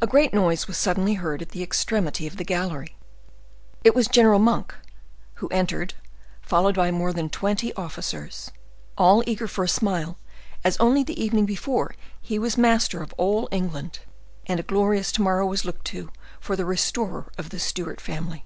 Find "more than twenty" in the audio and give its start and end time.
6.92-7.72